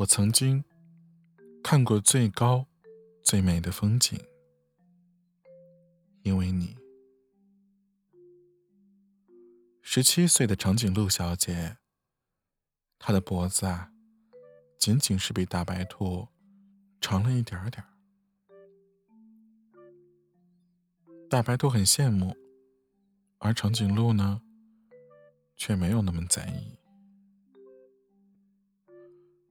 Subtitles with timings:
[0.00, 0.64] 我曾经
[1.62, 2.66] 看过最高、
[3.22, 4.18] 最美的风景，
[6.22, 6.74] 因为你。
[9.82, 11.76] 十七岁的长颈鹿小姐，
[12.98, 13.92] 她的脖子啊，
[14.78, 16.26] 仅仅是比大白兔
[16.98, 17.84] 长了一点点
[21.28, 22.34] 大白兔很羡慕，
[23.36, 24.40] 而长颈鹿呢，
[25.58, 26.79] 却没有那么在意。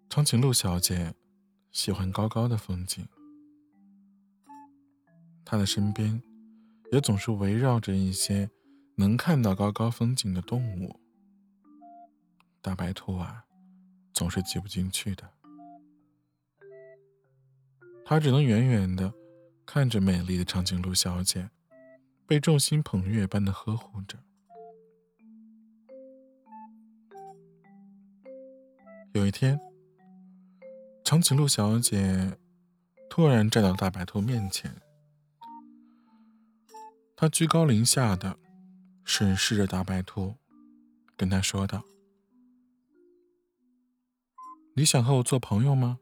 [0.09, 1.13] 长颈鹿小姐
[1.71, 3.07] 喜欢高高的风景，
[5.45, 6.21] 她的身边
[6.91, 8.49] 也总是围绕着一些。
[8.95, 10.99] 能看到高高风景的动物，
[12.61, 13.45] 大白兔啊，
[14.11, 15.31] 总是挤不进去的。
[18.03, 19.13] 它只能远远的
[19.65, 21.49] 看着美丽的长颈鹿小姐
[22.27, 24.19] 被众星捧月般的呵护着。
[29.13, 29.57] 有一天，
[31.09, 32.37] 长颈鹿小姐
[33.09, 34.79] 突然站到大白兔面前，
[37.15, 38.37] 她居高临下的。
[39.03, 40.35] 审视着大白兔，
[41.17, 41.83] 跟他说道
[44.77, 45.97] ：“你想和我做朋友吗？”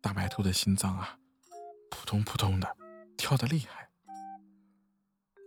[0.00, 1.18] 大白兔的心脏啊，
[1.90, 2.76] 扑通扑通的
[3.16, 3.90] 跳得厉害。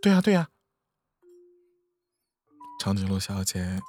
[0.02, 0.50] 对呀，对呀。
[2.78, 3.80] 长颈鹿小姐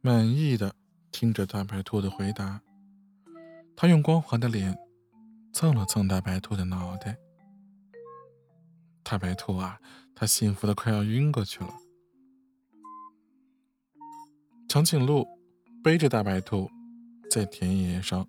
[0.00, 0.76] 满意的
[1.12, 2.60] 听着大白兔的回答，
[3.76, 4.76] 他用光滑的脸
[5.52, 7.16] 蹭了蹭大白兔的脑袋。
[9.04, 9.78] 大白兔啊，
[10.14, 11.72] 它幸福的快要晕过去了。
[14.68, 15.26] 长颈鹿
[15.84, 16.70] 背着大白兔，
[17.30, 18.26] 在田野上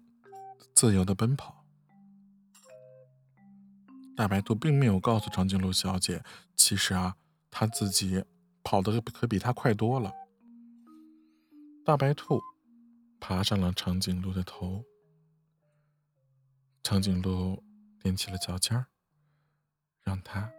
[0.75, 1.63] 自由的奔跑。
[4.15, 6.21] 大白兔并没有告诉长颈鹿小姐，
[6.55, 7.15] 其实啊，
[7.49, 8.23] 它自己
[8.61, 10.11] 跑的可比它快多了。
[11.85, 12.41] 大白兔
[13.25, 14.83] 爬上了长颈鹿的头，
[16.83, 17.63] 长颈鹿
[18.01, 18.87] 踮起了脚尖儿，
[20.01, 20.51] 让它。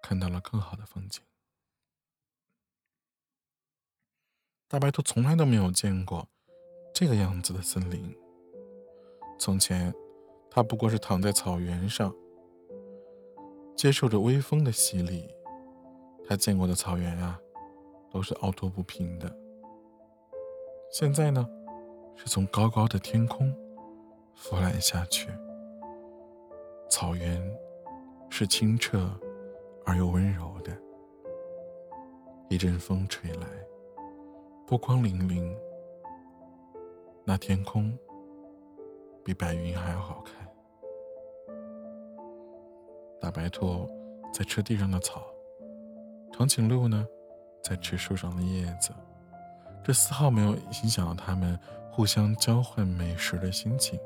[0.00, 1.20] 看到了更好的风景。
[4.68, 6.28] 大白兔从来都没有见过
[6.94, 8.16] 这个样子的森林。
[9.36, 9.92] 从前，
[10.48, 12.14] 它不过是躺在草原上，
[13.76, 15.28] 接受着微风的洗礼。
[16.28, 17.40] 它见过的草原啊，
[18.08, 19.36] 都是凹凸不平的。
[20.92, 21.44] 现在呢，
[22.18, 23.50] 是从高高的天空
[24.34, 25.30] 俯览下去，
[26.90, 27.42] 草原
[28.28, 29.10] 是清澈。
[29.90, 30.70] 而又温柔的，
[32.50, 33.46] 一阵风吹来，
[34.66, 35.56] 波光粼粼。
[37.24, 37.98] 那天空
[39.24, 40.46] 比白云还要好看。
[43.18, 43.88] 大白兔
[44.30, 45.24] 在吃地上的草，
[46.34, 47.06] 长颈鹿呢，
[47.64, 48.90] 在吃树上的叶子。
[49.82, 51.58] 这丝毫没有影响到他们
[51.90, 53.98] 互相交换美食的心情。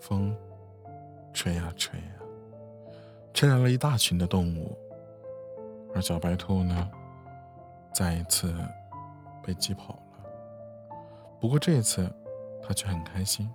[0.00, 0.36] 风，
[1.32, 2.06] 吹呀吹呀。
[3.34, 4.76] 吹来了一大群的动物，
[5.94, 6.90] 而小白兔呢，
[7.92, 8.54] 再一次
[9.42, 10.00] 被挤跑了。
[11.40, 12.10] 不过这次，
[12.62, 13.50] 它却很开心，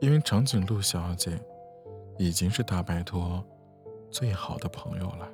[0.00, 1.38] 因为长颈鹿小姐
[2.16, 3.42] 已经是大白兔
[4.10, 5.28] 最好的朋友了。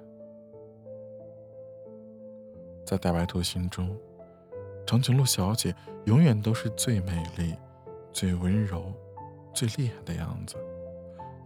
[2.85, 3.97] 在大白兔心中，
[4.87, 7.55] 长颈鹿小姐永远都是最美丽、
[8.13, 8.93] 最温柔、
[9.55, 10.57] 最厉害的样子。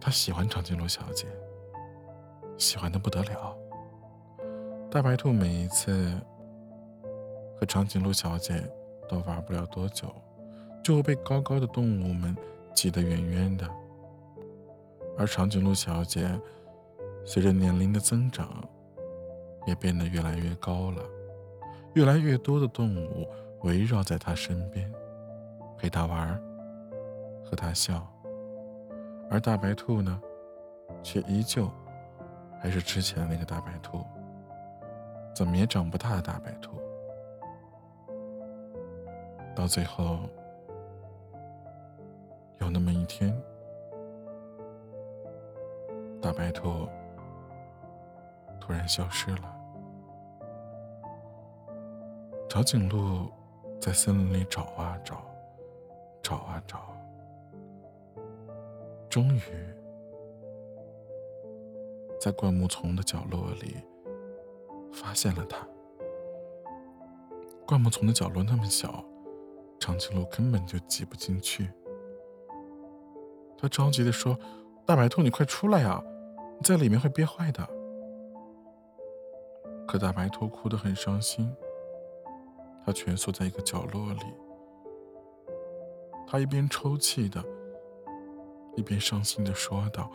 [0.01, 1.27] 她喜欢长颈鹿小姐。
[2.57, 3.55] 喜欢的不得了。
[4.89, 6.11] 大白兔每一次
[7.59, 8.67] 和长颈鹿小姐
[9.07, 10.07] 都玩不了多久，
[10.83, 12.35] 就会被高高的动物们
[12.73, 13.69] 挤得远远的。
[15.19, 16.27] 而长颈鹿小姐
[17.23, 18.67] 随着年龄的增长，
[19.67, 21.03] 也变得越来越高了。
[21.97, 23.27] 越来越多的动物
[23.63, 24.87] 围绕在她身边，
[25.79, 26.39] 陪她玩，
[27.43, 28.07] 和她笑。
[29.31, 30.21] 而大白兔呢，
[31.01, 31.67] 却依旧。
[32.59, 34.03] 还是之前那个大白兔，
[35.33, 36.71] 怎么也长不大的大白兔，
[39.55, 40.19] 到最后，
[42.59, 43.35] 有那么一天，
[46.21, 46.87] 大白兔
[48.59, 49.56] 突然消失了。
[52.49, 53.29] 长颈鹿
[53.79, 55.21] 在森林里找啊找，
[56.23, 56.79] 找啊找，
[59.09, 59.41] 终于。
[62.19, 63.75] 在灌木丛的角落里，
[64.91, 65.67] 发现了它。
[67.65, 69.03] 灌木丛的角落那么小，
[69.77, 71.69] 长颈鹿根本就挤不进去。
[73.57, 74.37] 他着急的说
[74.85, 76.01] ：“大白兔，你快出来呀！
[76.57, 77.67] 你在里面会憋坏的。”
[79.85, 81.53] 可大白兔哭得很伤心，
[82.87, 84.21] 他蜷缩在一个角落里。
[86.25, 87.43] 他一边抽泣的，
[88.77, 90.09] 一边伤心的说道：“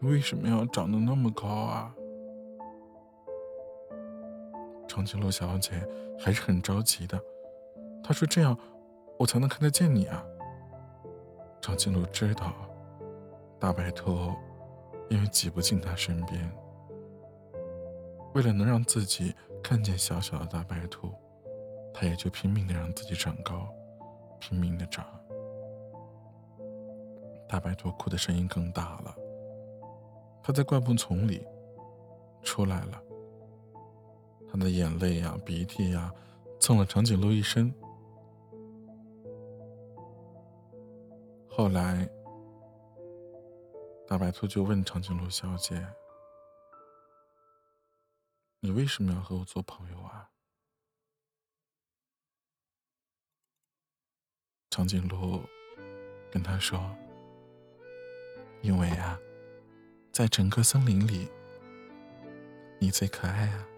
[0.00, 1.94] 你为什么要长得那么高啊？”
[4.88, 5.88] 长颈鹿小姐
[6.18, 7.16] 还是很着急的，
[8.02, 8.58] 她说：“这样，
[9.16, 10.20] 我才能看得见你啊。”
[11.62, 12.52] 长颈鹿知道，
[13.60, 14.32] 大白兔
[15.08, 16.52] 因为挤不进它身边，
[18.34, 19.32] 为了能让自己
[19.62, 21.12] 看见小小的大白兔，
[21.94, 23.68] 他也就拼命的让自己长高，
[24.40, 25.06] 拼命的长。
[27.48, 29.14] 大白兔哭的声音更大了，
[30.42, 31.46] 它在灌木丛里
[32.42, 33.02] 出来了，
[34.50, 36.10] 它的眼泪呀、鼻涕呀，
[36.58, 37.72] 蹭了长颈鹿一身。
[41.46, 42.08] 后来，
[44.08, 45.86] 大白兔就问长颈鹿小姐
[48.60, 50.30] ：“你为什么要和我做朋友啊？”
[54.72, 55.42] 长颈鹿
[56.30, 56.80] 跟他说
[58.62, 59.20] ：“因为啊，
[60.10, 61.28] 在整个森林里，
[62.78, 63.68] 你最可爱啊。”